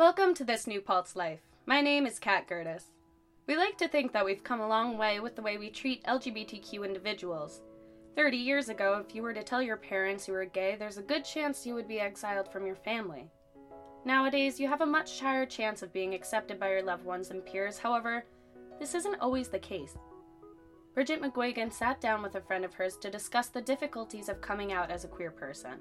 Welcome 0.00 0.32
to 0.36 0.44
this 0.44 0.66
new 0.66 0.80
Pulse 0.80 1.14
Life. 1.14 1.40
My 1.66 1.82
name 1.82 2.06
is 2.06 2.18
Kat 2.18 2.48
Gertis. 2.48 2.84
We 3.46 3.54
like 3.54 3.76
to 3.76 3.86
think 3.86 4.12
that 4.12 4.24
we've 4.24 4.42
come 4.42 4.62
a 4.62 4.66
long 4.66 4.96
way 4.96 5.20
with 5.20 5.36
the 5.36 5.42
way 5.42 5.58
we 5.58 5.68
treat 5.68 6.02
LGBTQ 6.04 6.86
individuals. 6.86 7.60
30 8.16 8.38
years 8.38 8.70
ago, 8.70 9.04
if 9.06 9.14
you 9.14 9.20
were 9.20 9.34
to 9.34 9.42
tell 9.42 9.62
your 9.62 9.76
parents 9.76 10.26
you 10.26 10.32
were 10.32 10.46
gay, 10.46 10.74
there's 10.74 10.96
a 10.96 11.02
good 11.02 11.22
chance 11.22 11.66
you 11.66 11.74
would 11.74 11.86
be 11.86 12.00
exiled 12.00 12.50
from 12.50 12.64
your 12.64 12.76
family. 12.76 13.30
Nowadays, 14.06 14.58
you 14.58 14.68
have 14.68 14.80
a 14.80 14.86
much 14.86 15.20
higher 15.20 15.44
chance 15.44 15.82
of 15.82 15.92
being 15.92 16.14
accepted 16.14 16.58
by 16.58 16.70
your 16.70 16.82
loved 16.82 17.04
ones 17.04 17.30
and 17.30 17.44
peers, 17.44 17.76
however, 17.76 18.24
this 18.78 18.94
isn't 18.94 19.20
always 19.20 19.48
the 19.48 19.58
case. 19.58 19.98
Bridget 20.94 21.20
McGuigan 21.20 21.70
sat 21.70 22.00
down 22.00 22.22
with 22.22 22.36
a 22.36 22.40
friend 22.40 22.64
of 22.64 22.72
hers 22.72 22.96
to 23.02 23.10
discuss 23.10 23.48
the 23.48 23.60
difficulties 23.60 24.30
of 24.30 24.40
coming 24.40 24.72
out 24.72 24.90
as 24.90 25.04
a 25.04 25.08
queer 25.08 25.30
person. 25.30 25.72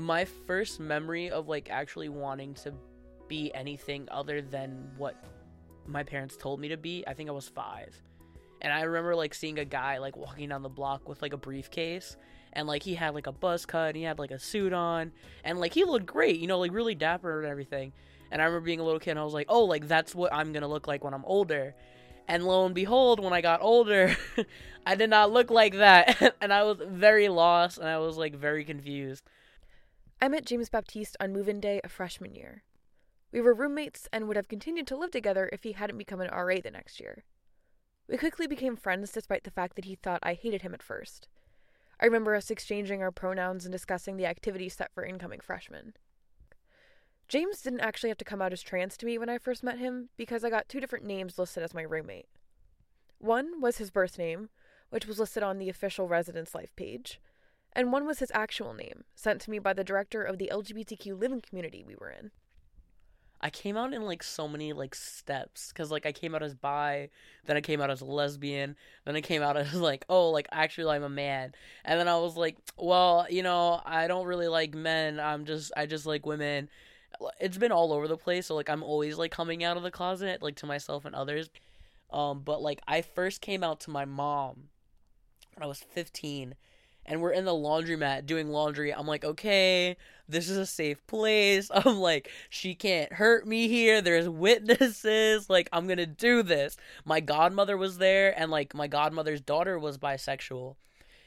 My 0.00 0.24
first 0.24 0.80
memory 0.80 1.30
of 1.30 1.48
like 1.48 1.68
actually 1.70 2.08
wanting 2.08 2.54
to 2.54 2.72
be 3.28 3.52
anything 3.54 4.08
other 4.10 4.42
than 4.42 4.90
what 4.96 5.22
my 5.86 6.02
parents 6.02 6.36
told 6.36 6.60
me 6.60 6.68
to 6.68 6.76
be, 6.76 7.04
I 7.06 7.14
think 7.14 7.28
I 7.28 7.32
was 7.32 7.48
five. 7.48 7.94
And 8.60 8.72
I 8.72 8.82
remember 8.82 9.14
like 9.14 9.34
seeing 9.34 9.58
a 9.58 9.64
guy 9.64 9.98
like 9.98 10.16
walking 10.16 10.48
down 10.48 10.62
the 10.62 10.68
block 10.68 11.08
with 11.08 11.22
like 11.22 11.32
a 11.32 11.38
briefcase 11.38 12.16
and 12.52 12.66
like 12.66 12.82
he 12.82 12.94
had 12.94 13.14
like 13.14 13.26
a 13.26 13.32
buzz 13.32 13.64
cut 13.64 13.88
and 13.88 13.96
he 13.96 14.02
had 14.02 14.18
like 14.18 14.30
a 14.30 14.38
suit 14.38 14.72
on 14.72 15.12
and 15.44 15.58
like 15.58 15.72
he 15.72 15.84
looked 15.84 16.06
great, 16.06 16.38
you 16.40 16.46
know, 16.46 16.58
like 16.58 16.72
really 16.72 16.94
dapper 16.94 17.40
and 17.40 17.50
everything. 17.50 17.92
And 18.30 18.40
I 18.40 18.44
remember 18.44 18.66
being 18.66 18.80
a 18.80 18.84
little 18.84 19.00
kid 19.00 19.12
and 19.12 19.20
I 19.20 19.24
was 19.24 19.34
like, 19.34 19.46
oh, 19.48 19.64
like 19.64 19.88
that's 19.88 20.14
what 20.14 20.32
I'm 20.32 20.52
gonna 20.52 20.68
look 20.68 20.86
like 20.86 21.02
when 21.02 21.14
I'm 21.14 21.24
older. 21.24 21.74
And 22.28 22.44
lo 22.44 22.66
and 22.66 22.74
behold, 22.74 23.18
when 23.18 23.32
I 23.32 23.40
got 23.40 23.62
older, 23.62 24.16
I 24.86 24.94
did 24.94 25.10
not 25.10 25.32
look 25.32 25.50
like 25.50 25.74
that. 25.74 26.36
and 26.40 26.52
I 26.52 26.62
was 26.64 26.78
very 26.86 27.28
lost 27.28 27.78
and 27.78 27.88
I 27.88 27.98
was 27.98 28.16
like 28.16 28.36
very 28.36 28.64
confused. 28.64 29.24
I 30.22 30.28
met 30.28 30.44
James 30.44 30.68
Baptiste 30.68 31.16
on 31.18 31.32
move 31.32 31.48
in 31.48 31.60
day 31.60 31.80
of 31.82 31.90
freshman 31.90 32.34
year. 32.34 32.62
We 33.32 33.40
were 33.40 33.54
roommates 33.54 34.06
and 34.12 34.28
would 34.28 34.36
have 34.36 34.48
continued 34.48 34.86
to 34.88 34.96
live 34.96 35.10
together 35.10 35.48
if 35.50 35.62
he 35.62 35.72
hadn't 35.72 35.96
become 35.96 36.20
an 36.20 36.28
RA 36.30 36.56
the 36.62 36.70
next 36.70 37.00
year. 37.00 37.24
We 38.06 38.18
quickly 38.18 38.46
became 38.46 38.76
friends 38.76 39.12
despite 39.12 39.44
the 39.44 39.50
fact 39.50 39.76
that 39.76 39.86
he 39.86 39.94
thought 39.94 40.20
I 40.22 40.34
hated 40.34 40.60
him 40.60 40.74
at 40.74 40.82
first. 40.82 41.28
I 41.98 42.04
remember 42.04 42.34
us 42.34 42.50
exchanging 42.50 43.02
our 43.02 43.10
pronouns 43.10 43.64
and 43.64 43.72
discussing 43.72 44.18
the 44.18 44.26
activities 44.26 44.74
set 44.74 44.92
for 44.92 45.06
incoming 45.06 45.40
freshmen. 45.40 45.94
James 47.26 47.62
didn't 47.62 47.80
actually 47.80 48.10
have 48.10 48.18
to 48.18 48.24
come 48.24 48.42
out 48.42 48.52
as 48.52 48.60
trans 48.60 48.98
to 48.98 49.06
me 49.06 49.16
when 49.16 49.30
I 49.30 49.38
first 49.38 49.62
met 49.62 49.78
him 49.78 50.10
because 50.18 50.44
I 50.44 50.50
got 50.50 50.68
two 50.68 50.80
different 50.80 51.06
names 51.06 51.38
listed 51.38 51.62
as 51.62 51.72
my 51.72 51.82
roommate. 51.82 52.28
One 53.18 53.62
was 53.62 53.78
his 53.78 53.90
birth 53.90 54.18
name, 54.18 54.50
which 54.90 55.06
was 55.06 55.18
listed 55.18 55.42
on 55.42 55.58
the 55.58 55.70
official 55.70 56.08
residence 56.08 56.54
life 56.54 56.76
page, 56.76 57.20
and 57.72 57.92
one 57.92 58.06
was 58.06 58.18
his 58.18 58.32
actual 58.34 58.74
name, 58.74 59.04
sent 59.14 59.40
to 59.42 59.50
me 59.50 59.58
by 59.58 59.72
the 59.72 59.84
director 59.84 60.22
of 60.22 60.38
the 60.38 60.50
LGBTQ 60.52 61.18
living 61.18 61.40
community 61.40 61.84
we 61.86 61.94
were 61.94 62.10
in. 62.10 62.30
I 63.42 63.48
came 63.48 63.76
out 63.76 63.94
in 63.94 64.02
like 64.02 64.22
so 64.22 64.46
many 64.46 64.72
like 64.74 64.94
steps 64.94 65.72
cuz 65.72 65.90
like 65.90 66.04
I 66.04 66.12
came 66.12 66.34
out 66.34 66.42
as 66.42 66.54
bi, 66.54 67.08
then 67.46 67.56
I 67.56 67.62
came 67.62 67.80
out 67.80 67.90
as 67.90 68.02
a 68.02 68.04
lesbian, 68.04 68.76
then 69.04 69.16
I 69.16 69.22
came 69.22 69.42
out 69.42 69.56
as 69.56 69.74
like 69.74 70.04
oh 70.08 70.30
like 70.30 70.48
actually 70.52 70.94
I'm 70.94 71.02
a 71.02 71.08
man. 71.08 71.54
And 71.84 71.98
then 71.98 72.08
I 72.08 72.16
was 72.16 72.36
like, 72.36 72.58
well, 72.76 73.26
you 73.30 73.42
know, 73.42 73.80
I 73.86 74.08
don't 74.08 74.26
really 74.26 74.48
like 74.48 74.74
men. 74.74 75.18
I'm 75.18 75.46
just 75.46 75.72
I 75.76 75.86
just 75.86 76.06
like 76.06 76.26
women. 76.26 76.68
It's 77.40 77.58
been 77.58 77.72
all 77.72 77.92
over 77.92 78.06
the 78.08 78.16
place, 78.16 78.46
so 78.46 78.54
like 78.54 78.68
I'm 78.68 78.82
always 78.82 79.16
like 79.16 79.30
coming 79.30 79.64
out 79.64 79.76
of 79.76 79.82
the 79.82 79.90
closet 79.90 80.42
like 80.42 80.56
to 80.56 80.66
myself 80.66 81.04
and 81.06 81.14
others. 81.14 81.48
Um 82.10 82.42
but 82.42 82.60
like 82.60 82.82
I 82.86 83.00
first 83.00 83.40
came 83.40 83.64
out 83.64 83.80
to 83.80 83.90
my 83.90 84.04
mom 84.04 84.68
when 85.54 85.64
I 85.64 85.66
was 85.66 85.80
15 85.80 86.56
and 87.10 87.20
we're 87.20 87.32
in 87.32 87.44
the 87.44 87.50
laundromat 87.50 88.24
doing 88.24 88.50
laundry. 88.50 88.94
I'm 88.94 89.06
like, 89.06 89.24
okay, 89.24 89.96
this 90.28 90.48
is 90.48 90.56
a 90.56 90.64
safe 90.64 91.04
place. 91.08 91.68
I'm 91.74 91.98
like, 91.98 92.30
she 92.48 92.76
can't 92.76 93.12
hurt 93.12 93.48
me 93.48 93.66
here. 93.66 94.00
There's 94.00 94.28
witnesses. 94.28 95.50
Like, 95.50 95.68
I'm 95.72 95.88
gonna 95.88 96.06
do 96.06 96.44
this. 96.44 96.76
My 97.04 97.18
godmother 97.18 97.76
was 97.76 97.98
there, 97.98 98.32
and 98.40 98.52
like, 98.52 98.74
my 98.76 98.86
godmother's 98.86 99.40
daughter 99.40 99.76
was 99.76 99.98
bisexual. 99.98 100.76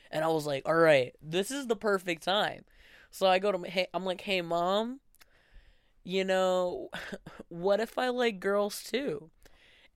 And 0.10 0.24
I 0.24 0.30
was 0.30 0.46
like, 0.46 0.64
all 0.66 0.76
right, 0.76 1.14
this 1.22 1.52
is 1.52 1.68
the 1.68 1.76
perfect 1.76 2.24
time. 2.24 2.64
So 3.12 3.28
I 3.28 3.40
go 3.40 3.52
to, 3.52 3.70
hey, 3.70 3.88
I'm 3.94 4.06
like, 4.06 4.22
hey, 4.22 4.42
mom, 4.42 5.02
you 6.06 6.24
know, 6.24 6.92
what 7.50 7.82
if 7.82 7.98
I 7.98 8.08
like 8.08 8.40
girls 8.40 8.84
too? 8.84 9.30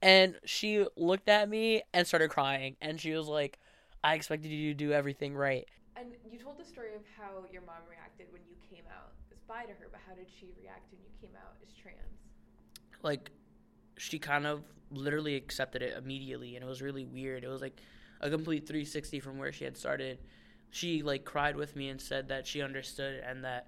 And 0.02 0.36
she 0.44 0.86
looked 0.98 1.30
at 1.30 1.48
me 1.48 1.84
and 1.94 2.06
started 2.06 2.30
crying, 2.30 2.76
and 2.82 3.00
she 3.00 3.14
was 3.14 3.28
like, 3.28 3.58
I 4.04 4.16
expected 4.16 4.50
you 4.50 4.74
to 4.74 4.78
do 4.78 4.92
everything 4.92 5.34
right. 5.34 5.66
And 6.00 6.14
you 6.32 6.38
told 6.38 6.60
the 6.60 6.66
story 6.66 6.94
of 6.96 7.02
how 7.18 7.44
your 7.52 7.64
mom 7.64 7.82
reacted 7.90 8.28
when 8.32 8.42
you 8.48 8.56
came 8.70 8.84
out 8.92 9.14
as 9.32 9.40
bi 9.48 9.64
to 9.64 9.74
her, 9.74 9.88
but 9.92 10.00
how 10.08 10.14
did 10.14 10.28
she 10.40 10.54
react 10.62 10.92
when 10.92 11.02
you 11.02 11.10
came 11.20 11.36
out 11.36 11.56
as 11.64 11.74
trans? 11.74 11.98
Like, 13.02 13.32
she 13.98 14.20
kind 14.20 14.46
of 14.46 14.62
literally 14.92 15.36
accepted 15.36 15.82
it 15.82 15.98
immediately, 15.98 16.56
and 16.56 16.64
it 16.64 16.68
was 16.68 16.82
really 16.82 17.06
weird. 17.06 17.44
It 17.44 17.48
was 17.48 17.62
like 17.62 17.82
a 18.22 18.30
complete 18.30 18.68
360 18.68 19.20
from 19.20 19.38
where 19.40 19.52
she 19.52 19.64
had 19.64 19.76
started. 19.76 20.20
She 20.70 21.02
like 21.02 21.26
cried 21.26 21.56
with 21.56 21.76
me 21.76 21.90
and 21.90 22.00
said 22.00 22.30
that 22.30 22.46
she 22.46 22.62
understood 22.62 23.24
and 23.26 23.44
that 23.44 23.68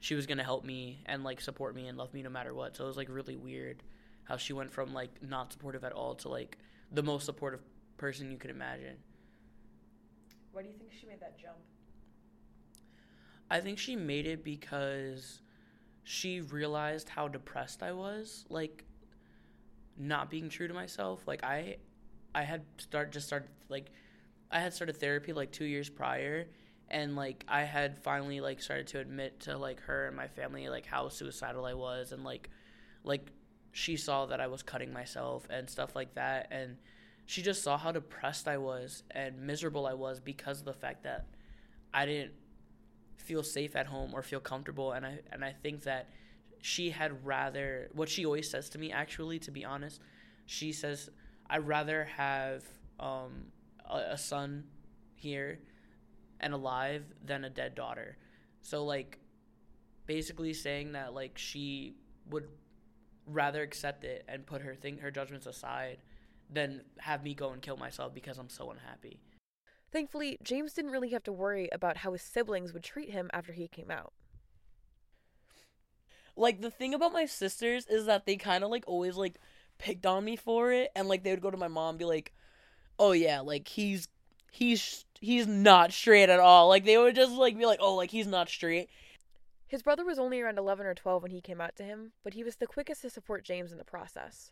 she 0.00 0.14
was 0.14 0.26
gonna 0.26 0.44
help 0.44 0.64
me 0.64 1.02
and 1.06 1.24
like 1.24 1.40
support 1.40 1.74
me 1.74 1.88
and 1.88 1.96
love 1.96 2.12
me 2.14 2.22
no 2.22 2.30
matter 2.30 2.54
what. 2.54 2.76
So 2.76 2.84
it 2.84 2.86
was 2.86 2.96
like 2.96 3.08
really 3.10 3.36
weird 3.36 3.82
how 4.24 4.36
she 4.36 4.52
went 4.52 4.70
from 4.70 4.92
like 4.92 5.10
not 5.22 5.52
supportive 5.52 5.84
at 5.84 5.92
all 5.92 6.14
to 6.16 6.28
like 6.28 6.58
the 6.92 7.02
most 7.02 7.24
supportive 7.24 7.60
person 7.96 8.30
you 8.30 8.36
could 8.36 8.50
imagine. 8.50 8.96
Why 10.54 10.62
do 10.62 10.68
you 10.68 10.74
think 10.74 10.92
she 10.98 11.06
made 11.06 11.20
that 11.20 11.36
jump? 11.36 11.56
I 13.50 13.60
think 13.60 13.78
she 13.78 13.96
made 13.96 14.26
it 14.26 14.44
because 14.44 15.40
she 16.04 16.40
realized 16.40 17.08
how 17.08 17.26
depressed 17.26 17.82
I 17.82 17.92
was, 17.92 18.44
like 18.48 18.84
not 19.98 20.30
being 20.30 20.48
true 20.48 20.68
to 20.68 20.74
myself. 20.74 21.26
Like 21.26 21.42
I 21.42 21.78
I 22.34 22.42
had 22.42 22.62
start 22.78 23.10
just 23.10 23.26
started 23.26 23.48
like 23.68 23.90
I 24.50 24.60
had 24.60 24.72
started 24.72 24.96
therapy 24.96 25.32
like 25.32 25.50
2 25.50 25.64
years 25.64 25.88
prior 25.88 26.46
and 26.88 27.16
like 27.16 27.44
I 27.48 27.62
had 27.62 27.98
finally 27.98 28.40
like 28.40 28.62
started 28.62 28.86
to 28.88 29.00
admit 29.00 29.40
to 29.40 29.58
like 29.58 29.80
her 29.80 30.06
and 30.06 30.16
my 30.16 30.28
family 30.28 30.68
like 30.68 30.86
how 30.86 31.08
suicidal 31.08 31.64
I 31.64 31.74
was 31.74 32.12
and 32.12 32.22
like 32.22 32.50
like 33.02 33.32
she 33.72 33.96
saw 33.96 34.26
that 34.26 34.40
I 34.40 34.46
was 34.46 34.62
cutting 34.62 34.92
myself 34.92 35.48
and 35.50 35.68
stuff 35.68 35.96
like 35.96 36.14
that 36.14 36.48
and 36.52 36.76
she 37.26 37.42
just 37.42 37.62
saw 37.62 37.78
how 37.78 37.92
depressed 37.92 38.48
I 38.48 38.58
was 38.58 39.02
and 39.10 39.40
miserable 39.40 39.86
I 39.86 39.94
was 39.94 40.20
because 40.20 40.60
of 40.60 40.64
the 40.66 40.74
fact 40.74 41.04
that 41.04 41.26
I 41.92 42.06
didn't 42.06 42.32
feel 43.16 43.42
safe 43.42 43.76
at 43.76 43.86
home 43.86 44.12
or 44.14 44.22
feel 44.22 44.40
comfortable. 44.40 44.92
And 44.92 45.06
I 45.06 45.20
and 45.32 45.44
I 45.44 45.52
think 45.52 45.84
that 45.84 46.10
she 46.60 46.90
had 46.90 47.24
rather 47.24 47.88
what 47.92 48.08
she 48.08 48.24
always 48.24 48.50
says 48.50 48.70
to 48.70 48.78
me 48.78 48.90
actually 48.90 49.38
to 49.38 49.50
be 49.50 49.66
honest 49.66 50.00
she 50.46 50.72
says 50.72 51.10
I'd 51.48 51.66
rather 51.66 52.04
have 52.04 52.64
um, 52.98 53.46
a, 53.88 54.12
a 54.12 54.18
son 54.18 54.64
here 55.14 55.60
and 56.40 56.52
alive 56.54 57.04
than 57.24 57.44
a 57.44 57.50
dead 57.50 57.74
daughter. 57.74 58.16
So 58.62 58.84
like 58.84 59.18
basically 60.06 60.52
saying 60.52 60.92
that 60.92 61.14
like 61.14 61.36
she 61.36 61.96
would 62.30 62.48
rather 63.26 63.62
accept 63.62 64.04
it 64.04 64.24
and 64.28 64.44
put 64.46 64.62
her 64.62 64.74
thing 64.74 64.98
her 64.98 65.10
judgments 65.10 65.46
aside 65.46 65.98
than 66.50 66.82
have 66.98 67.22
me 67.22 67.34
go 67.34 67.50
and 67.50 67.62
kill 67.62 67.76
myself 67.76 68.14
because 68.14 68.38
I'm 68.38 68.48
so 68.48 68.70
unhappy. 68.70 69.20
Thankfully, 69.92 70.38
James 70.42 70.72
didn't 70.72 70.90
really 70.90 71.10
have 71.10 71.22
to 71.24 71.32
worry 71.32 71.68
about 71.70 71.98
how 71.98 72.12
his 72.12 72.22
siblings 72.22 72.72
would 72.72 72.82
treat 72.82 73.10
him 73.10 73.30
after 73.32 73.52
he 73.52 73.68
came 73.68 73.90
out. 73.90 74.12
Like 76.36 76.60
the 76.60 76.70
thing 76.70 76.94
about 76.94 77.12
my 77.12 77.26
sisters 77.26 77.86
is 77.86 78.06
that 78.06 78.26
they 78.26 78.36
kind 78.36 78.64
of 78.64 78.70
like 78.70 78.84
always 78.88 79.16
like 79.16 79.36
picked 79.78 80.04
on 80.04 80.24
me 80.24 80.34
for 80.34 80.72
it 80.72 80.90
and 80.96 81.08
like 81.08 81.22
they 81.22 81.30
would 81.30 81.40
go 81.40 81.50
to 81.50 81.56
my 81.56 81.68
mom 81.68 81.90
and 81.90 81.98
be 81.98 82.04
like, 82.04 82.32
"Oh 82.98 83.12
yeah, 83.12 83.38
like 83.38 83.68
he's 83.68 84.08
he's 84.50 85.04
he's 85.20 85.46
not 85.46 85.92
straight 85.92 86.28
at 86.28 86.40
all." 86.40 86.68
Like 86.68 86.84
they 86.84 86.98
would 86.98 87.14
just 87.14 87.32
like 87.32 87.56
be 87.56 87.66
like, 87.66 87.78
"Oh, 87.80 87.94
like 87.94 88.10
he's 88.10 88.26
not 88.26 88.48
straight." 88.48 88.88
His 89.68 89.82
brother 89.82 90.04
was 90.04 90.18
only 90.18 90.40
around 90.40 90.58
11 90.58 90.86
or 90.86 90.94
12 90.94 91.22
when 91.22 91.30
he 91.30 91.40
came 91.40 91.60
out 91.60 91.76
to 91.76 91.84
him, 91.84 92.12
but 92.22 92.34
he 92.34 92.44
was 92.44 92.56
the 92.56 92.66
quickest 92.66 93.02
to 93.02 93.10
support 93.10 93.44
James 93.44 93.72
in 93.72 93.78
the 93.78 93.84
process 93.84 94.50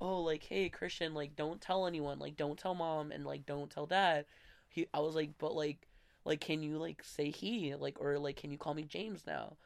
oh 0.00 0.20
like 0.20 0.44
hey 0.44 0.68
christian 0.68 1.14
like 1.14 1.34
don't 1.36 1.60
tell 1.60 1.86
anyone 1.86 2.18
like 2.18 2.36
don't 2.36 2.58
tell 2.58 2.74
mom 2.74 3.10
and 3.10 3.24
like 3.24 3.46
don't 3.46 3.70
tell 3.70 3.86
dad. 3.86 4.24
He 4.68 4.86
i 4.92 5.00
was 5.00 5.14
like 5.14 5.30
but 5.38 5.54
like 5.54 5.88
like 6.24 6.40
can 6.40 6.62
you 6.62 6.78
like 6.78 7.02
say 7.04 7.30
he 7.30 7.74
like 7.74 8.00
or 8.00 8.18
like 8.18 8.36
can 8.36 8.50
you 8.50 8.58
call 8.58 8.74
me 8.74 8.84
james 8.84 9.22
now? 9.26 9.56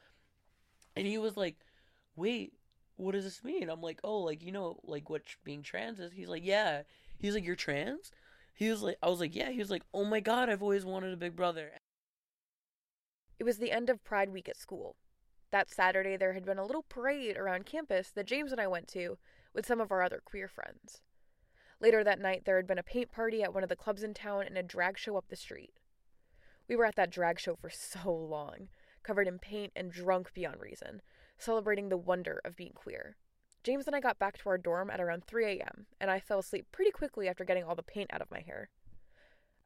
And 0.94 1.06
he 1.06 1.18
was 1.18 1.36
like 1.36 1.56
wait 2.16 2.52
what 2.96 3.12
does 3.12 3.24
this 3.24 3.42
mean? 3.42 3.70
I'm 3.70 3.80
like 3.80 4.00
oh 4.04 4.18
like 4.20 4.42
you 4.42 4.52
know 4.52 4.78
like 4.84 5.10
what 5.10 5.22
being 5.44 5.62
trans 5.62 5.98
is? 5.98 6.12
He's 6.12 6.28
like 6.28 6.44
yeah. 6.44 6.82
He's 7.18 7.34
like 7.34 7.44
you're 7.44 7.56
trans? 7.56 8.12
He 8.54 8.68
was 8.70 8.82
like 8.82 8.96
i 9.02 9.08
was 9.08 9.20
like 9.20 9.34
yeah. 9.34 9.50
He 9.50 9.58
was 9.58 9.70
like 9.70 9.82
oh 9.94 10.04
my 10.04 10.20
god 10.20 10.48
i've 10.48 10.62
always 10.62 10.84
wanted 10.84 11.12
a 11.12 11.16
big 11.16 11.34
brother. 11.34 11.72
It 13.38 13.44
was 13.44 13.56
the 13.58 13.72
end 13.72 13.88
of 13.88 14.04
pride 14.04 14.28
week 14.28 14.48
at 14.48 14.58
school. 14.58 14.96
That 15.50 15.70
saturday 15.70 16.16
there 16.16 16.34
had 16.34 16.44
been 16.44 16.58
a 16.58 16.66
little 16.66 16.84
parade 16.88 17.36
around 17.36 17.66
campus 17.66 18.10
that 18.12 18.26
james 18.26 18.52
and 18.52 18.60
i 18.60 18.66
went 18.68 18.86
to 18.88 19.18
with 19.52 19.67
some 19.67 19.81
of 19.81 19.91
our 19.91 20.02
other 20.02 20.23
queer 20.25 20.49
friends. 20.49 21.00
Later 21.81 22.05
that 22.05 22.20
night, 22.20 22.44
there 22.44 22.56
had 22.56 22.67
been 22.67 22.79
a 22.79 22.82
paint 22.82 23.11
party 23.11 23.43
at 23.43 23.55
one 23.55 23.62
of 23.62 23.69
the 23.69 23.76
clubs 23.76 24.02
in 24.02 24.12
town 24.12 24.44
and 24.47 24.58
a 24.58 24.62
drag 24.62 24.99
show 24.99 25.17
up 25.17 25.29
the 25.29 25.37
street. 25.37 25.73
We 26.69 26.76
were 26.76 26.85
at 26.85 26.97
that 26.97 27.11
drag 27.11 27.41
show 27.41 27.56
for 27.56 27.70
so 27.73 28.12
long, 28.12 28.69
covered 29.02 29.26
in 29.26 29.38
paint 29.38 29.73
and 29.75 29.91
drunk 29.91 30.32
beyond 30.35 30.61
reason, 30.61 31.02
celebrating 31.38 31.88
the 31.88 31.97
wonder 31.97 32.41
of 32.44 32.56
being 32.56 32.73
queer. 32.75 33.17
James 33.62 33.87
and 33.87 33.94
I 33.94 34.00
got 34.00 34.19
back 34.19 34.38
to 34.38 34.49
our 34.49 34.56
dorm 34.56 34.91
at 34.91 35.00
around 35.00 35.25
3 35.26 35.44
a.m., 35.44 35.87
and 36.00 36.11
I 36.11 36.20
fell 36.20 36.38
asleep 36.38 36.67
pretty 36.73 36.91
quickly 36.91 37.29
after 37.29 37.44
getting 37.44 37.64
all 37.64 37.75
the 37.75 37.82
paint 37.82 38.11
out 38.12 38.23
of 38.23 38.31
my 38.31 38.41
hair. 38.41 38.70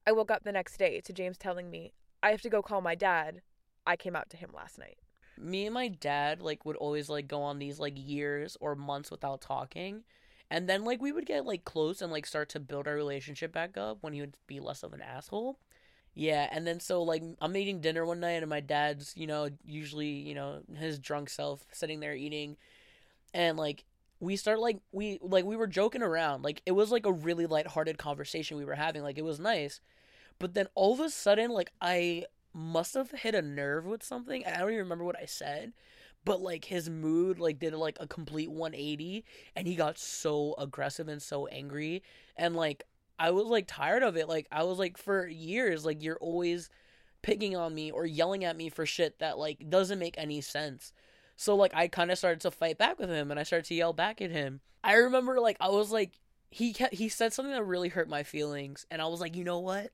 I 0.07 0.13
woke 0.13 0.31
up 0.31 0.45
the 0.45 0.53
next 0.53 0.77
day 0.77 1.01
to 1.01 1.13
James 1.13 1.39
telling 1.39 1.71
me, 1.71 1.93
I 2.23 2.31
have 2.31 2.43
to 2.43 2.51
go 2.51 2.63
call 2.63 2.81
my 2.81 2.95
dad. 2.95 3.43
I 3.87 3.97
came 3.97 4.17
out 4.17 4.31
to 4.31 4.37
him 4.37 4.51
last 4.53 4.79
night. 4.79 4.99
Me 5.39 5.67
and 5.67 5.75
my 5.75 5.89
dad 5.89 6.41
like 6.43 6.65
would 6.65 6.77
always 6.77 7.09
like 7.09 7.29
go 7.29 7.43
on 7.43 7.59
these 7.59 7.79
like 7.79 7.95
years 7.97 8.57
or 8.61 8.75
months 8.75 9.11
without 9.11 9.41
talking. 9.41 10.05
And 10.51 10.69
then 10.69 10.85
like 10.85 11.03
we 11.03 11.13
would 11.13 11.27
get 11.27 11.47
like 11.47 11.65
close 11.65 12.01
and 12.03 12.13
like 12.13 12.27
start 12.27 12.49
to 12.51 12.61
build 12.61 12.87
our 12.87 12.95
relationship 12.95 13.53
back 13.53 13.77
up 13.77 13.99
when 14.03 14.13
he 14.13 14.21
would 14.21 14.37
be 14.47 14.61
less 14.61 14.83
of 14.83 14.93
an 14.93 15.03
asshole. 15.03 15.59
Yeah, 16.15 16.49
and 16.53 16.67
then 16.67 16.81
so 16.81 17.03
like 17.03 17.23
I'm 17.41 17.57
eating 17.57 17.81
dinner 17.81 18.05
one 18.07 18.21
night 18.21 18.43
and 18.43 18.51
my 18.51 18.61
dad's, 18.61 19.15
you 19.17 19.27
know, 19.27 19.49
usually, 19.65 20.09
you 20.09 20.35
know, 20.35 20.61
his 20.77 20.99
drunk 20.99 21.31
self 21.31 21.65
sitting 21.73 22.01
there 22.01 22.15
eating 22.15 22.57
and 23.33 23.59
like 23.59 23.85
we 24.21 24.37
start 24.37 24.61
like 24.61 24.79
we 24.93 25.19
like 25.23 25.45
we 25.45 25.57
were 25.57 25.67
joking 25.67 26.03
around. 26.03 26.43
Like 26.43 26.63
it 26.67 26.73
was 26.73 26.91
like 26.91 27.07
a 27.07 27.13
really 27.13 27.47
lighthearted 27.47 27.99
conversation 27.99 28.57
we 28.57 28.65
were 28.65 28.75
having. 28.75 29.03
Like 29.03 29.19
it 29.19 29.25
was 29.25 29.41
nice. 29.41 29.81
But 30.39 30.55
then 30.55 30.69
all 30.75 30.95
of 30.95 31.01
a 31.01 31.11
sudden 31.11 31.51
like 31.51 31.73
I 31.81 32.25
must 32.55 32.95
have 32.95 33.11
hit 33.11 33.35
a 33.35 33.43
nerve 33.43 33.85
with 33.85 34.03
something. 34.03 34.45
I 34.47 34.59
don't 34.59 34.71
even 34.71 34.85
remember 34.85 35.05
what 35.05 35.19
I 35.21 35.27
said. 35.27 35.73
But 36.25 36.41
like 36.41 36.65
his 36.65 36.89
mood 36.89 37.39
like 37.39 37.59
did 37.59 37.75
like 37.75 37.99
a 38.01 38.07
complete 38.07 38.51
180 38.51 39.25
and 39.55 39.67
he 39.67 39.75
got 39.75 39.99
so 39.99 40.55
aggressive 40.57 41.07
and 41.07 41.21
so 41.21 41.47
angry 41.49 42.03
and 42.35 42.57
like 42.57 42.85
I 43.19 43.31
was 43.31 43.45
like 43.47 43.67
tired 43.67 44.03
of 44.03 44.17
it. 44.17 44.27
Like 44.29 44.47
I 44.51 44.63
was 44.63 44.79
like 44.79 44.97
for 44.97 45.27
years 45.27 45.85
like 45.85 46.03
you're 46.03 46.17
always 46.17 46.71
picking 47.21 47.57
on 47.57 47.75
me 47.75 47.91
or 47.91 48.07
yelling 48.07 48.45
at 48.45 48.57
me 48.57 48.71
for 48.71 48.87
shit 48.87 49.19
that 49.19 49.37
like 49.37 49.69
doesn't 49.69 49.99
make 49.99 50.15
any 50.17 50.41
sense. 50.41 50.95
So 51.37 51.57
like 51.57 51.75
I 51.75 51.89
kind 51.89 52.11
of 52.11 52.17
started 52.17 52.41
to 52.43 52.51
fight 52.51 52.79
back 52.79 52.99
with 52.99 53.11
him 53.11 53.31
and 53.31 53.39
I 53.39 53.43
started 53.43 53.67
to 53.67 53.75
yell 53.75 53.93
back 53.93 54.23
at 54.23 54.31
him. 54.31 54.61
I 54.83 54.95
remember 54.95 55.41
like 55.41 55.59
I 55.61 55.69
was 55.69 55.91
like 55.93 56.13
he 56.49 56.73
kept, 56.73 56.95
he 56.95 57.09
said 57.11 57.35
something 57.35 57.53
that 57.53 57.65
really 57.65 57.89
hurt 57.89 58.09
my 58.09 58.23
feelings 58.23 58.87
and 58.91 59.03
I 59.03 59.07
was 59.09 59.21
like, 59.21 59.37
"You 59.37 59.45
know 59.45 59.59
what? 59.59 59.91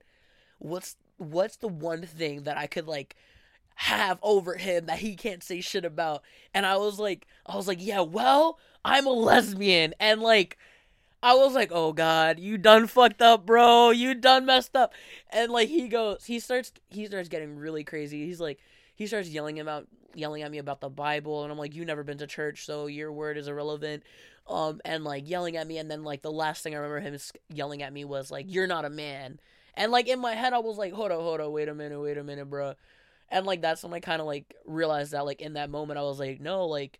What's 0.61 0.95
what's 1.17 1.57
the 1.57 1.67
one 1.67 2.03
thing 2.03 2.43
that 2.43 2.57
I 2.57 2.67
could 2.67 2.87
like 2.87 3.15
have 3.75 4.19
over 4.21 4.55
him 4.55 4.85
that 4.87 4.99
he 4.99 5.15
can't 5.15 5.43
say 5.43 5.61
shit 5.61 5.85
about?" 5.85 6.23
And 6.53 6.65
I 6.65 6.77
was 6.77 6.99
like 6.99 7.27
I 7.45 7.55
was 7.55 7.67
like, 7.67 7.79
"Yeah, 7.81 8.01
well, 8.01 8.59
I'm 8.85 9.07
a 9.07 9.11
lesbian." 9.11 9.93
And 9.99 10.21
like 10.21 10.57
I 11.23 11.35
was 11.35 11.53
like, 11.53 11.71
"Oh 11.71 11.93
god, 11.93 12.39
you 12.39 12.57
done 12.57 12.87
fucked 12.87 13.21
up, 13.21 13.45
bro. 13.45 13.91
You 13.91 14.15
done 14.15 14.45
messed 14.45 14.75
up." 14.75 14.93
And 15.29 15.51
like 15.51 15.69
he 15.69 15.87
goes, 15.87 16.25
he 16.25 16.39
starts 16.39 16.71
he 16.89 17.05
starts 17.07 17.29
getting 17.29 17.57
really 17.57 17.83
crazy. 17.83 18.25
He's 18.25 18.39
like 18.41 18.59
he 18.95 19.07
starts 19.07 19.29
yelling 19.29 19.59
about 19.59 19.87
yelling 20.15 20.41
at 20.43 20.51
me 20.51 20.57
about 20.57 20.81
the 20.81 20.89
Bible 20.89 21.43
and 21.43 21.51
I'm 21.51 21.57
like, 21.57 21.75
You 21.75 21.85
never 21.85 22.03
been 22.03 22.17
to 22.19 22.27
church, 22.27 22.65
so 22.65 22.87
your 22.87 23.11
word 23.11 23.37
is 23.37 23.47
irrelevant. 23.47 24.03
Um 24.47 24.81
and 24.85 25.03
like 25.03 25.29
yelling 25.29 25.57
at 25.57 25.67
me 25.67 25.77
and 25.77 25.89
then 25.89 26.03
like 26.03 26.21
the 26.21 26.31
last 26.31 26.63
thing 26.63 26.73
I 26.73 26.77
remember 26.77 26.99
him 26.99 27.17
yelling 27.53 27.81
at 27.83 27.93
me 27.93 28.05
was 28.05 28.31
like, 28.31 28.45
You're 28.49 28.67
not 28.67 28.85
a 28.85 28.89
man. 28.89 29.39
And 29.75 29.91
like 29.91 30.07
in 30.07 30.19
my 30.19 30.33
head 30.33 30.53
I 30.53 30.59
was 30.59 30.77
like, 30.77 30.93
Hold 30.93 31.11
on, 31.11 31.19
hold 31.19 31.41
on, 31.41 31.51
wait 31.51 31.69
a 31.69 31.73
minute, 31.75 31.99
wait 31.99 32.17
a 32.17 32.23
minute, 32.23 32.49
bro. 32.49 32.75
And 33.29 33.45
like 33.45 33.61
that's 33.61 33.83
when 33.83 33.93
I 33.93 33.99
kinda 33.99 34.23
like 34.23 34.55
realized 34.65 35.11
that 35.11 35.25
like 35.25 35.41
in 35.41 35.53
that 35.53 35.69
moment 35.69 35.99
I 35.99 36.03
was 36.03 36.19
like, 36.19 36.39
No, 36.39 36.65
like 36.65 36.99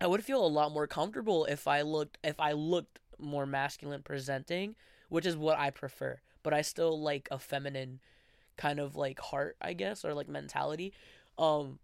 I 0.00 0.06
would 0.06 0.24
feel 0.24 0.44
a 0.44 0.48
lot 0.48 0.72
more 0.72 0.86
comfortable 0.86 1.44
if 1.46 1.66
I 1.68 1.82
looked 1.82 2.18
if 2.24 2.40
I 2.40 2.52
looked 2.52 2.98
more 3.18 3.46
masculine 3.46 4.02
presenting, 4.02 4.74
which 5.08 5.26
is 5.26 5.36
what 5.36 5.58
I 5.58 5.70
prefer. 5.70 6.20
But 6.42 6.54
I 6.54 6.62
still 6.62 7.00
like 7.00 7.28
a 7.30 7.38
feminine 7.38 8.00
kind 8.56 8.78
of 8.78 8.96
like 8.96 9.18
heart, 9.20 9.56
I 9.60 9.72
guess, 9.72 10.04
or 10.04 10.14
like 10.14 10.28
mentality. 10.28 10.92
Um 11.38 11.78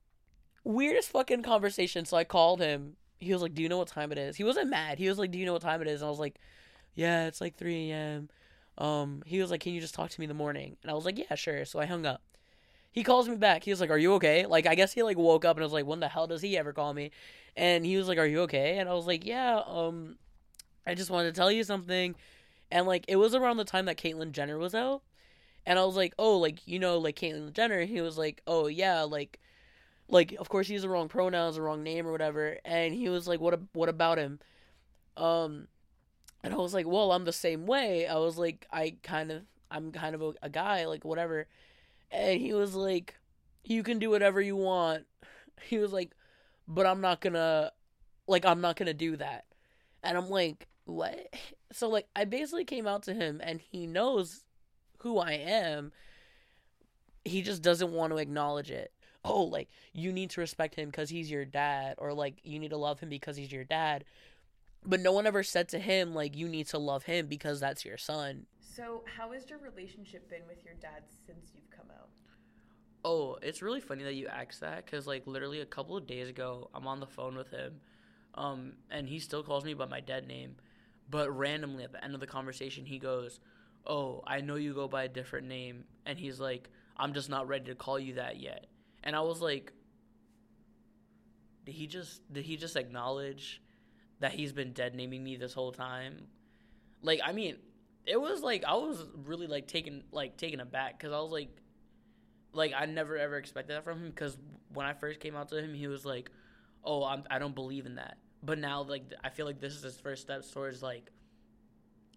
weirdest 0.64 1.10
fucking 1.10 1.42
conversation. 1.42 2.04
So 2.04 2.16
I 2.16 2.24
called 2.24 2.60
him. 2.60 2.96
He 3.18 3.32
was 3.32 3.42
like, 3.42 3.54
"Do 3.54 3.62
you 3.62 3.68
know 3.68 3.78
what 3.78 3.88
time 3.88 4.12
it 4.12 4.18
is?" 4.18 4.36
He 4.36 4.44
wasn't 4.44 4.70
mad. 4.70 4.98
He 4.98 5.08
was 5.08 5.18
like, 5.18 5.30
"Do 5.30 5.38
you 5.38 5.46
know 5.46 5.52
what 5.52 5.62
time 5.62 5.82
it 5.82 5.88
is?" 5.88 6.00
And 6.00 6.06
I 6.06 6.10
was 6.10 6.18
like, 6.20 6.36
"Yeah, 6.94 7.26
it's 7.26 7.40
like 7.40 7.56
3 7.56 7.90
a.m." 7.90 8.30
Um, 8.80 9.22
he 9.26 9.40
was 9.40 9.50
like, 9.50 9.60
"Can 9.60 9.74
you 9.74 9.80
just 9.80 9.94
talk 9.94 10.10
to 10.10 10.20
me 10.20 10.24
in 10.24 10.28
the 10.28 10.34
morning?" 10.34 10.76
And 10.82 10.90
I 10.90 10.94
was 10.94 11.04
like, 11.04 11.18
"Yeah, 11.18 11.34
sure." 11.36 11.64
So 11.64 11.78
I 11.80 11.86
hung 11.86 12.06
up. 12.06 12.22
He 12.92 13.04
calls 13.04 13.28
me 13.28 13.36
back. 13.36 13.64
He 13.64 13.70
was 13.70 13.80
like, 13.80 13.90
"Are 13.90 13.98
you 13.98 14.14
okay?" 14.14 14.46
Like 14.46 14.66
I 14.66 14.74
guess 14.74 14.92
he 14.94 15.02
like 15.02 15.18
woke 15.18 15.44
up 15.44 15.56
and 15.56 15.64
was 15.64 15.72
like, 15.72 15.86
"When 15.86 16.00
the 16.00 16.08
hell 16.08 16.26
does 16.26 16.42
he 16.42 16.56
ever 16.58 16.72
call 16.72 16.94
me?" 16.94 17.10
And 17.56 17.84
he 17.86 17.96
was 17.96 18.08
like, 18.08 18.18
"Are 18.18 18.26
you 18.26 18.40
okay?" 18.42 18.78
And 18.78 18.88
I 18.88 18.94
was 18.94 19.06
like, 19.06 19.24
"Yeah, 19.26 19.62
um 19.66 20.16
I 20.86 20.94
just 20.94 21.10
wanted 21.10 21.34
to 21.34 21.38
tell 21.38 21.52
you 21.52 21.64
something." 21.64 22.16
And 22.70 22.86
like 22.86 23.04
it 23.08 23.16
was 23.16 23.34
around 23.34 23.58
the 23.58 23.64
time 23.64 23.86
that 23.86 23.98
Caitlyn 23.98 24.32
Jenner 24.32 24.58
was 24.58 24.74
out. 24.74 25.02
And 25.66 25.78
I 25.78 25.84
was 25.84 25.96
like, 25.96 26.14
"Oh, 26.18 26.38
like 26.38 26.66
you 26.66 26.78
know, 26.78 26.98
like 26.98 27.16
Caitlyn 27.16 27.52
Jenner." 27.52 27.82
He 27.84 28.00
was 28.00 28.18
like, 28.18 28.42
"Oh, 28.46 28.66
yeah, 28.68 29.02
like 29.02 29.40
like 30.08 30.34
of 30.38 30.48
course 30.48 30.68
he 30.68 30.74
used 30.74 30.84
the 30.84 30.88
wrong 30.88 31.08
pronouns, 31.08 31.56
the 31.56 31.62
wrong 31.62 31.82
name 31.82 32.06
or 32.06 32.12
whatever." 32.12 32.58
And 32.64 32.94
he 32.94 33.08
was 33.08 33.28
like, 33.28 33.40
"What 33.40 33.60
what 33.74 33.88
about 33.88 34.18
him?" 34.18 34.40
Um 35.16 35.68
and 36.42 36.54
I 36.54 36.56
was 36.56 36.74
like, 36.74 36.86
"Well, 36.86 37.12
I'm 37.12 37.24
the 37.24 37.32
same 37.32 37.66
way." 37.66 38.06
I 38.06 38.16
was 38.16 38.38
like, 38.38 38.66
"I 38.72 38.96
kind 39.02 39.30
of 39.30 39.42
I'm 39.70 39.92
kind 39.92 40.14
of 40.14 40.22
a, 40.22 40.34
a 40.42 40.50
guy, 40.50 40.86
like 40.86 41.04
whatever." 41.04 41.46
And 42.10 42.40
he 42.40 42.52
was 42.52 42.74
like, 42.74 43.16
"You 43.64 43.82
can 43.82 43.98
do 43.98 44.10
whatever 44.10 44.40
you 44.40 44.56
want." 44.56 45.06
He 45.62 45.76
was 45.76 45.92
like, 45.92 46.12
"But 46.66 46.86
I'm 46.86 47.02
not 47.02 47.20
to 47.34 47.72
like 48.26 48.46
I'm 48.46 48.62
not 48.62 48.76
to 48.88 48.94
do 48.94 49.16
that." 49.16 49.44
And 50.02 50.16
I'm 50.16 50.30
like, 50.30 50.68
"What?" 50.84 51.34
So 51.72 51.88
like 51.88 52.08
I 52.16 52.24
basically 52.24 52.64
came 52.64 52.88
out 52.88 53.04
to 53.04 53.14
him 53.14 53.40
and 53.44 53.60
he 53.60 53.86
knows 53.86 54.42
who 54.98 55.18
I 55.18 55.32
am. 55.32 55.92
He 57.24 57.42
just 57.42 57.62
doesn't 57.62 57.92
want 57.92 58.12
to 58.12 58.16
acknowledge 58.16 58.70
it. 58.72 58.92
Oh, 59.24 59.42
like 59.42 59.68
you 59.92 60.12
need 60.12 60.30
to 60.30 60.40
respect 60.40 60.74
him 60.74 60.88
because 60.88 61.10
he's 61.10 61.30
your 61.30 61.44
dad, 61.44 61.94
or 61.98 62.12
like 62.14 62.40
you 62.42 62.58
need 62.58 62.70
to 62.70 62.76
love 62.76 63.00
him 63.00 63.08
because 63.08 63.36
he's 63.36 63.52
your 63.52 63.64
dad. 63.64 64.04
But 64.84 65.00
no 65.00 65.12
one 65.12 65.26
ever 65.26 65.42
said 65.42 65.68
to 65.70 65.78
him 65.78 66.14
like 66.14 66.36
you 66.36 66.48
need 66.48 66.66
to 66.68 66.78
love 66.78 67.04
him 67.04 67.26
because 67.26 67.60
that's 67.60 67.84
your 67.84 67.98
son. 67.98 68.46
So, 68.60 69.04
how 69.16 69.32
has 69.32 69.50
your 69.50 69.58
relationship 69.58 70.28
been 70.30 70.46
with 70.48 70.64
your 70.64 70.74
dad 70.74 71.02
since 71.26 71.50
you've 71.54 71.70
come 71.70 71.90
out? 71.90 72.08
Oh, 73.04 73.38
it's 73.42 73.62
really 73.62 73.80
funny 73.80 74.04
that 74.04 74.14
you 74.14 74.26
asked 74.28 74.60
that 74.60 74.84
because 74.84 75.06
like 75.06 75.26
literally 75.26 75.60
a 75.60 75.66
couple 75.66 75.96
of 75.96 76.06
days 76.06 76.28
ago, 76.28 76.70
I'm 76.74 76.86
on 76.86 77.00
the 77.00 77.06
phone 77.06 77.36
with 77.36 77.50
him, 77.50 77.80
um, 78.34 78.72
and 78.90 79.08
he 79.08 79.18
still 79.18 79.42
calls 79.42 79.64
me 79.64 79.74
by 79.74 79.86
my 79.86 80.00
dead 80.00 80.26
name, 80.26 80.56
but 81.10 81.30
randomly 81.30 81.84
at 81.84 81.92
the 81.92 82.02
end 82.02 82.14
of 82.14 82.20
the 82.20 82.26
conversation, 82.26 82.86
he 82.86 82.98
goes, 82.98 83.40
"Oh, 83.86 84.22
I 84.26 84.40
know 84.40 84.56
you 84.56 84.74
go 84.74 84.88
by 84.88 85.04
a 85.04 85.08
different 85.08 85.46
name," 85.46 85.84
and 86.06 86.18
he's 86.18 86.40
like, 86.40 86.70
"I'm 86.96 87.12
just 87.12 87.28
not 87.28 87.48
ready 87.48 87.66
to 87.66 87.74
call 87.74 87.98
you 87.98 88.14
that 88.14 88.38
yet." 88.38 88.66
And 89.02 89.16
I 89.16 89.20
was 89.20 89.40
like, 89.40 89.72
"Did 91.64 91.74
he 91.74 91.86
just 91.86 92.32
did 92.32 92.44
he 92.44 92.56
just 92.56 92.76
acknowledge 92.76 93.62
that 94.20 94.32
he's 94.32 94.52
been 94.52 94.72
dead 94.72 94.94
naming 94.94 95.24
me 95.24 95.36
this 95.36 95.52
whole 95.52 95.72
time?" 95.72 96.28
Like, 97.02 97.20
I 97.24 97.32
mean, 97.32 97.56
it 98.06 98.20
was 98.20 98.42
like 98.42 98.64
I 98.64 98.74
was 98.74 99.04
really 99.24 99.46
like 99.46 99.66
taken 99.66 100.04
like 100.12 100.36
taken 100.36 100.60
aback 100.60 100.98
because 100.98 101.12
I 101.12 101.20
was 101.20 101.32
like, 101.32 101.50
like 102.52 102.72
I 102.76 102.86
never 102.86 103.16
ever 103.16 103.36
expected 103.36 103.74
that 103.74 103.84
from 103.84 103.98
him 103.98 104.10
because 104.10 104.36
when 104.72 104.86
I 104.86 104.92
first 104.94 105.20
came 105.20 105.36
out 105.36 105.48
to 105.50 105.62
him, 105.62 105.74
he 105.74 105.86
was 105.86 106.04
like, 106.04 106.30
"Oh, 106.84 107.04
I'm 107.04 107.24
I 107.30 107.38
don't 107.38 107.54
believe 107.54 107.86
in 107.86 107.96
that." 107.96 108.18
But 108.42 108.58
now, 108.58 108.82
like, 108.82 109.12
I 109.22 109.28
feel 109.28 109.46
like 109.46 109.60
this 109.60 109.74
is 109.74 109.82
his 109.82 109.98
first 109.98 110.22
steps 110.22 110.50
towards 110.50 110.82
like 110.82 111.10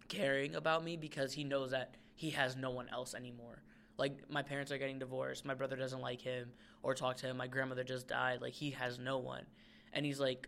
caring 0.07 0.55
about 0.55 0.83
me 0.83 0.95
because 0.95 1.33
he 1.33 1.43
knows 1.43 1.72
that 1.72 1.95
he 2.15 2.29
has 2.31 2.55
no 2.55 2.72
one 2.72 2.88
else 2.89 3.13
anymore. 3.13 3.63
Like 3.98 4.29
my 4.29 4.41
parents 4.41 4.72
are 4.72 4.77
getting 4.77 5.00
divorced, 5.00 5.45
my 5.45 5.53
brother 5.53 5.75
doesn't 5.75 6.01
like 6.01 6.22
him 6.22 6.51
or 6.81 6.93
talk 6.93 7.17
to 7.17 7.27
him, 7.27 7.38
my 7.38 7.48
grandmother 7.48 7.83
just 7.83 8.07
died, 8.07 8.41
like 8.41 8.53
he 8.53 8.72
has 8.72 9.00
no 9.00 9.17
one. 9.19 9.45
And 9.91 10.05
he's 10.05 10.19
like 10.19 10.48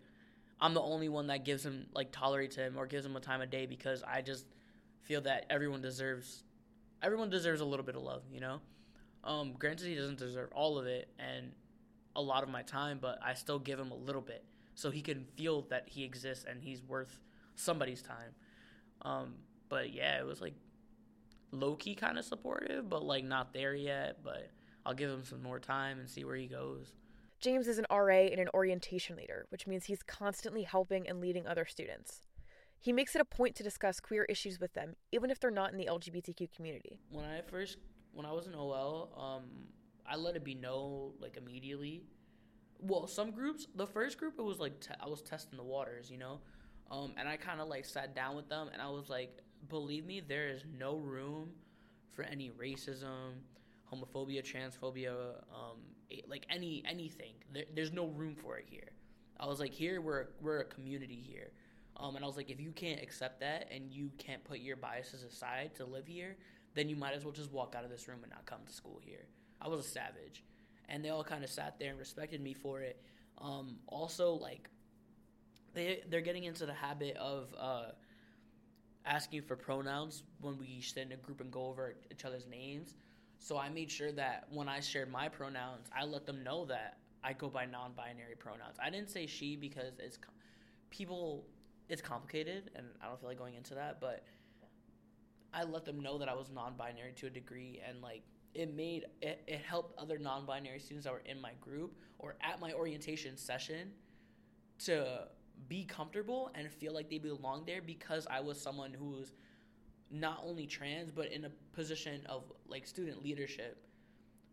I'm 0.59 0.73
the 0.73 0.81
only 0.81 1.09
one 1.09 1.27
that 1.27 1.43
gives 1.43 1.65
him 1.65 1.87
like 1.93 2.11
tolerates 2.11 2.55
him 2.55 2.77
or 2.77 2.85
gives 2.85 3.05
him 3.05 3.15
a 3.15 3.19
time 3.19 3.41
of 3.41 3.49
day 3.49 3.65
because 3.65 4.03
I 4.03 4.21
just 4.21 4.45
feel 5.01 5.21
that 5.21 5.45
everyone 5.49 5.81
deserves 5.81 6.43
everyone 7.03 7.29
deserves 7.29 7.61
a 7.61 7.65
little 7.65 7.85
bit 7.85 7.95
of 7.95 8.01
love, 8.01 8.23
you 8.31 8.39
know? 8.39 8.61
Um 9.23 9.53
granted 9.57 9.87
he 9.87 9.95
doesn't 9.95 10.19
deserve 10.19 10.49
all 10.53 10.77
of 10.77 10.87
it 10.87 11.09
and 11.19 11.51
a 12.15 12.21
lot 12.21 12.43
of 12.43 12.49
my 12.49 12.61
time, 12.61 12.99
but 13.01 13.19
I 13.23 13.33
still 13.33 13.59
give 13.59 13.79
him 13.79 13.91
a 13.91 13.95
little 13.95 14.21
bit 14.21 14.45
so 14.73 14.91
he 14.91 15.01
can 15.01 15.25
feel 15.35 15.63
that 15.69 15.89
he 15.89 16.03
exists 16.03 16.45
and 16.47 16.61
he's 16.61 16.81
worth 16.81 17.19
somebody's 17.55 18.01
time. 18.01 18.33
Um 19.01 19.35
but 19.67 19.91
yeah, 19.93 20.19
it 20.19 20.25
was 20.25 20.41
like 20.41 20.53
low 21.51 21.75
key 21.75 21.95
kind 21.95 22.17
of 22.17 22.25
supportive, 22.25 22.89
but 22.89 23.03
like 23.03 23.23
not 23.23 23.53
there 23.53 23.75
yet. 23.75 24.17
But 24.23 24.49
I'll 24.85 24.93
give 24.93 25.09
him 25.09 25.25
some 25.25 25.41
more 25.41 25.59
time 25.59 25.99
and 25.99 26.09
see 26.09 26.23
where 26.23 26.35
he 26.35 26.47
goes. 26.47 26.93
James 27.39 27.67
is 27.67 27.77
an 27.77 27.85
RA 27.91 28.25
and 28.31 28.39
an 28.39 28.49
orientation 28.53 29.15
leader, 29.15 29.45
which 29.49 29.67
means 29.67 29.85
he's 29.85 30.03
constantly 30.03 30.63
helping 30.63 31.07
and 31.07 31.19
leading 31.19 31.45
other 31.45 31.65
students. 31.65 32.21
He 32.79 32.93
makes 32.93 33.15
it 33.15 33.21
a 33.21 33.25
point 33.25 33.55
to 33.55 33.63
discuss 33.63 33.99
queer 33.99 34.25
issues 34.25 34.59
with 34.59 34.73
them, 34.73 34.95
even 35.11 35.29
if 35.29 35.39
they're 35.39 35.51
not 35.51 35.71
in 35.71 35.77
the 35.77 35.87
LGBTQ 35.87 36.53
community. 36.55 36.99
When 37.09 37.25
I 37.25 37.41
first, 37.41 37.77
when 38.13 38.25
I 38.25 38.31
was 38.31 38.47
in 38.47 38.53
OL, 38.53 39.11
um, 39.17 39.43
I 40.05 40.15
let 40.15 40.35
it 40.35 40.43
be 40.43 40.53
known 40.53 41.13
like 41.19 41.37
immediately. 41.37 42.03
Well, 42.79 43.07
some 43.07 43.31
groups, 43.31 43.67
the 43.75 43.87
first 43.87 44.17
group, 44.17 44.35
it 44.37 44.43
was 44.43 44.59
like 44.59 44.79
te- 44.79 44.93
I 45.01 45.07
was 45.07 45.21
testing 45.21 45.57
the 45.57 45.63
waters, 45.63 46.11
you 46.11 46.17
know, 46.17 46.41
um, 46.91 47.13
and 47.17 47.27
I 47.27 47.37
kind 47.37 47.59
of 47.59 47.67
like 47.67 47.85
sat 47.85 48.15
down 48.15 48.35
with 48.35 48.49
them 48.49 48.69
and 48.71 48.81
I 48.81 48.89
was 48.89 49.09
like, 49.09 49.39
believe 49.69 50.05
me, 50.05 50.21
there 50.25 50.47
is 50.49 50.63
no 50.77 50.97
room 50.97 51.51
for 52.11 52.23
any 52.23 52.51
racism, 52.51 53.33
homophobia, 53.91 54.43
transphobia, 54.43 55.13
um, 55.53 55.79
like 56.27 56.45
any 56.49 56.83
anything. 56.89 57.33
There, 57.53 57.65
there's 57.75 57.91
no 57.91 58.07
room 58.07 58.35
for 58.35 58.57
it 58.57 58.65
here. 58.67 58.89
I 59.39 59.47
was 59.47 59.59
like, 59.59 59.73
here 59.73 60.01
we're 60.01 60.27
we're 60.41 60.59
a 60.59 60.65
community 60.65 61.23
here, 61.25 61.51
um, 61.97 62.15
and 62.15 62.23
I 62.23 62.27
was 62.27 62.37
like, 62.37 62.49
if 62.49 62.59
you 62.59 62.71
can't 62.71 63.01
accept 63.01 63.39
that 63.41 63.69
and 63.71 63.91
you 63.91 64.11
can't 64.17 64.43
put 64.43 64.59
your 64.59 64.77
biases 64.77 65.23
aside 65.23 65.75
to 65.75 65.85
live 65.85 66.07
here, 66.07 66.37
then 66.73 66.89
you 66.89 66.95
might 66.95 67.13
as 67.13 67.23
well 67.23 67.33
just 67.33 67.51
walk 67.51 67.75
out 67.77 67.83
of 67.83 67.89
this 67.89 68.07
room 68.07 68.19
and 68.23 68.31
not 68.31 68.45
come 68.45 68.59
to 68.65 68.73
school 68.73 68.99
here. 69.03 69.27
I 69.61 69.67
was 69.67 69.79
a 69.79 69.89
savage, 69.89 70.43
and 70.89 71.03
they 71.03 71.09
all 71.09 71.23
kind 71.23 71.43
of 71.43 71.49
sat 71.49 71.79
there 71.79 71.89
and 71.89 71.99
respected 71.99 72.41
me 72.41 72.53
for 72.53 72.81
it. 72.81 73.01
Um, 73.39 73.77
also, 73.87 74.33
like 74.33 74.69
they 75.73 76.03
they're 76.09 76.21
getting 76.21 76.45
into 76.45 76.65
the 76.65 76.73
habit 76.73 77.17
of 77.17 77.53
uh, 77.59 77.85
asking 79.05 79.43
for 79.43 79.55
pronouns 79.55 80.23
when 80.41 80.57
we 80.57 80.81
sit 80.81 81.05
in 81.05 81.11
a 81.11 81.17
group 81.17 81.41
and 81.41 81.51
go 81.51 81.67
over 81.67 81.95
each 82.11 82.25
other's 82.25 82.47
names. 82.47 82.95
So 83.39 83.57
I 83.57 83.69
made 83.69 83.91
sure 83.91 84.11
that 84.13 84.47
when 84.49 84.67
I 84.67 84.79
shared 84.79 85.11
my 85.11 85.29
pronouns, 85.29 85.87
I 85.95 86.05
let 86.05 86.25
them 86.25 86.43
know 86.43 86.65
that 86.65 86.97
I 87.23 87.33
go 87.33 87.49
by 87.49 87.65
non-binary 87.65 88.35
pronouns. 88.39 88.77
I 88.83 88.89
didn't 88.89 89.09
say 89.09 89.27
she 89.27 89.55
because 89.55 89.99
it's 89.99 90.17
people 90.89 91.45
it's 91.89 92.01
complicated 92.01 92.71
and 92.75 92.87
I 93.01 93.07
don't 93.07 93.19
feel 93.19 93.29
like 93.29 93.37
going 93.37 93.55
into 93.55 93.75
that, 93.75 93.99
but 93.99 94.23
I 95.53 95.63
let 95.63 95.85
them 95.85 95.99
know 95.99 96.17
that 96.17 96.27
I 96.27 96.33
was 96.33 96.49
non-binary 96.49 97.13
to 97.17 97.27
a 97.27 97.29
degree 97.29 97.81
and 97.87 98.01
like 98.01 98.23
it 98.53 98.73
made 98.73 99.05
it, 99.21 99.43
it 99.47 99.61
helped 99.61 99.97
other 99.99 100.17
non-binary 100.17 100.79
students 100.79 101.05
that 101.05 101.13
were 101.13 101.23
in 101.25 101.39
my 101.39 101.51
group 101.61 101.95
or 102.19 102.35
at 102.41 102.59
my 102.59 102.73
orientation 102.73 103.37
session 103.37 103.91
to 104.85 105.27
be 105.67 105.85
comfortable 105.85 106.51
and 106.55 106.69
feel 106.71 106.93
like 106.93 107.09
they 107.09 107.17
belong 107.17 107.63
there 107.65 107.81
because 107.81 108.27
I 108.29 108.39
was 108.39 108.59
someone 108.59 108.93
who 108.93 109.11
was 109.11 109.33
not 110.11 110.41
only 110.45 110.65
trans 110.65 111.11
but 111.11 111.31
in 111.31 111.45
a 111.45 111.49
position 111.73 112.21
of 112.27 112.43
like 112.67 112.85
student 112.85 113.23
leadership 113.23 113.85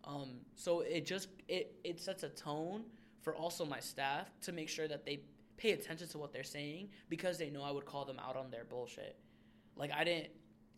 um, 0.05 0.31
so 0.57 0.81
it 0.81 1.07
just 1.07 1.29
it 1.49 1.77
it 1.85 2.01
sets 2.01 2.23
a 2.23 2.29
tone 2.29 2.85
for 3.23 3.35
also 3.37 3.65
my 3.65 3.79
staff 3.79 4.29
to 4.43 4.53
make 4.53 4.69
sure 4.69 4.89
that 4.89 5.05
they 5.05 5.21
pay 5.57 5.73
attention 5.73 6.09
to 6.09 6.19
what 6.19 6.33
they're 6.33 6.43
saying 6.43 6.89
because 7.09 7.39
they 7.39 7.51
know 7.51 7.63
I 7.63 7.71
would 7.71 7.87
call 7.87 8.05
them 8.05 8.19
out 8.19 8.37
on 8.37 8.51
their 8.51 8.65
bullshit. 8.65 9.17
Like 9.77 9.93
I 9.93 10.03
didn't 10.05 10.31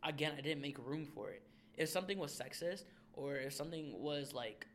again 0.02 0.32
I 0.36 0.40
didn't 0.42 0.60
make 0.60 0.76
room 0.78 1.06
for 1.06 1.30
it. 1.30 1.42
If 1.76 1.88
something 1.88 2.18
was 2.18 2.38
sexist 2.38 2.84
or 3.14 3.36
if 3.36 3.54
something 3.54 3.94
was 3.98 4.34
like 4.34 4.66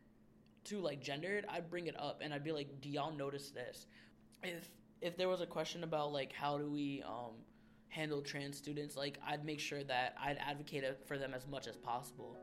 too 0.64 0.80
like 0.80 1.02
gendered, 1.02 1.46
I'd 1.48 1.70
bring 1.70 1.88
it 1.88 2.00
up 2.00 2.22
and 2.24 2.34
I'd 2.34 2.44
be 2.44 2.52
like, 2.52 2.82
"Do 2.82 2.90
y'all 2.90 3.14
notice 3.14 3.52
this?" 3.52 3.86
If 4.42 4.70
if 5.02 5.16
there 5.16 5.30
was 5.30 5.42
a 5.42 5.46
question 5.46 5.84
about 5.84 6.12
like 6.12 6.34
how 6.34 6.58
do 6.58 6.70
we 6.70 7.04
um 7.06 7.34
handle 7.90 8.22
trans 8.22 8.58
students, 8.58 8.96
like 8.96 9.20
I'd 9.28 9.44
make 9.44 9.60
sure 9.60 9.84
that 9.84 10.16
I'd 10.24 10.38
advocate 10.38 10.84
for 11.08 11.18
them 11.18 11.34
as 11.34 11.46
much 11.48 11.68
as 11.68 11.76
possible. 11.76 12.38